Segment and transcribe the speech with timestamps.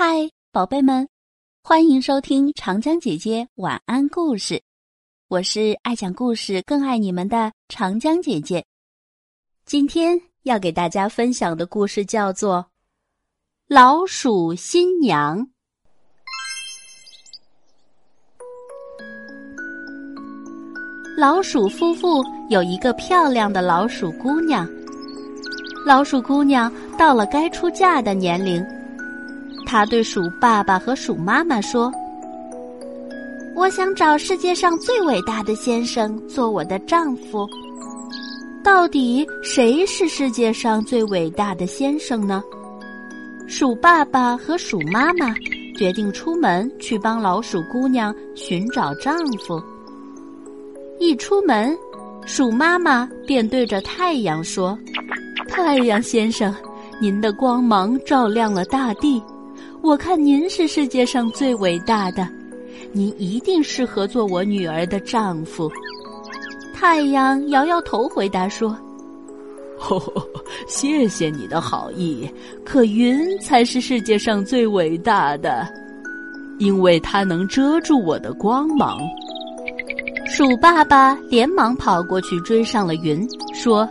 [0.00, 1.08] 嗨，宝贝们，
[1.60, 4.62] 欢迎收听长江姐姐晚安故事。
[5.26, 8.64] 我是爱讲故事、更爱你们的长江姐姐。
[9.64, 12.58] 今天要给大家分享的故事叫做
[13.66, 15.36] 《老鼠新娘》。
[21.18, 24.64] 老鼠夫妇有一个漂亮的老鼠姑娘。
[25.84, 28.64] 老鼠姑娘到了该出嫁的年龄。
[29.70, 31.92] 他对鼠爸爸和鼠妈妈说
[33.54, 37.46] ：“我想找世界上最伟大的先生做我的丈夫。
[38.64, 42.42] 到底谁是世界上最伟大的先生呢？”
[43.46, 45.34] 鼠爸爸和鼠妈妈
[45.76, 49.62] 决定出门去帮老鼠姑娘寻找丈夫。
[50.98, 51.76] 一出门，
[52.24, 54.78] 鼠妈妈便对着太阳说
[55.46, 56.54] ：“太阳先生，
[56.98, 59.22] 您的光芒照亮了大地。”
[59.82, 62.28] 我看您是世界上最伟大的，
[62.92, 65.70] 您一定适合做我女儿的丈夫。
[66.74, 68.76] 太阳摇摇头回答说
[70.68, 72.28] ：“谢谢你的好意，
[72.64, 75.66] 可云才是世界上最伟大的，
[76.58, 78.98] 因为它能遮住我的光芒。”
[80.26, 83.88] 鼠爸爸连忙跑过去追上了云，说。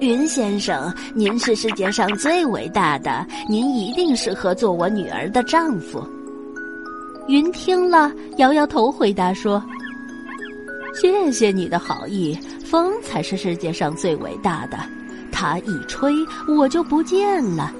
[0.00, 6.02] 云先生，您是世界上最伟大的，您一定适合做我女儿的丈夫。
[7.28, 9.62] 云听了，摇摇头，回答说
[10.98, 14.78] ：“谢谢你的好意，风才是世界上最伟大的，
[15.30, 16.14] 它一吹，
[16.48, 17.70] 我就不见了。”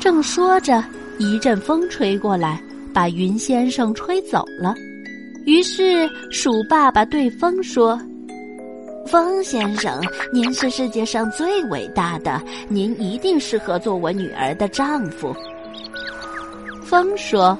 [0.00, 0.84] 正说着，
[1.18, 2.60] 一阵风吹过来，
[2.92, 4.74] 把云先生吹走了。
[5.46, 7.98] 于是，鼠爸爸对风说。
[9.06, 10.00] 风先生，
[10.32, 15.34] 您是世界上最伟大的，您一定适合做我女儿的丈夫。
[16.82, 17.56] 风说：“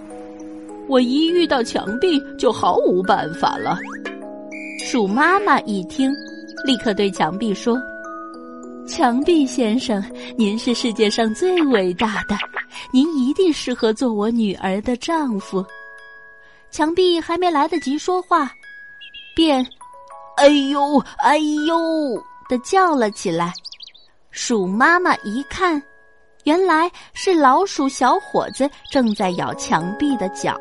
[0.88, 3.78] 我一遇到墙壁就毫无办法了。”
[4.82, 6.12] 鼠妈妈一听，
[6.64, 7.80] 立刻对墙壁说
[8.88, 10.02] ：“墙壁先生，
[10.36, 12.36] 您是世界上最伟大的，
[12.92, 15.64] 您一定适合做我女儿的丈夫。”
[16.70, 18.50] 墙壁还没来得及说话，
[19.36, 19.64] 便。
[20.44, 22.22] 哎呦，哎呦！
[22.50, 23.50] 的叫了起来。
[24.30, 25.82] 鼠妈妈一看，
[26.44, 30.54] 原来是老鼠小伙子正在咬墙壁的角。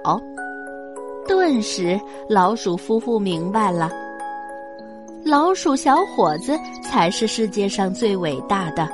[1.28, 2.00] 顿时，
[2.30, 3.92] 老鼠夫妇明白了，
[5.26, 8.88] 老鼠小伙子才是世界上最伟大的。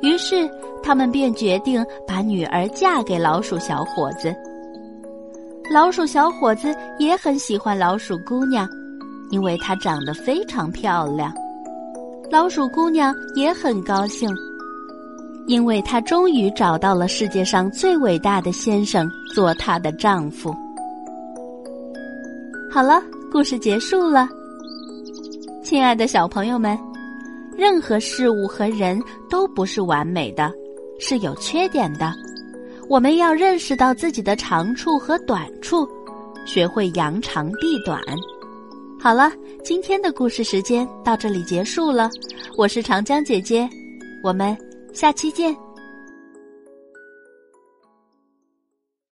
[0.00, 0.48] 于是，
[0.82, 4.34] 他们便决定把女儿嫁给老鼠小伙子。
[5.70, 8.66] 老鼠小伙子也很喜欢老鼠姑娘。
[9.30, 11.32] 因为她长得非常漂亮，
[12.30, 14.28] 老鼠姑娘也很高兴，
[15.46, 20.54] 因为她终于找到了世界上最伟大的先生做她的丈夫。
[22.70, 23.02] 好了，
[23.32, 24.28] 故事结束了。
[25.62, 26.78] 亲爱的小朋友们，
[27.56, 30.50] 任何事物和人都不是完美的，
[30.98, 32.12] 是有缺点的。
[32.88, 35.86] 我们要认识到自己的长处和短处，
[36.46, 38.00] 学会扬长避短。
[39.00, 39.30] 好了，
[39.62, 42.10] 今天的故事时间到这里结束了。
[42.56, 43.68] 我是长江姐姐，
[44.24, 44.56] 我们
[44.92, 45.56] 下期见。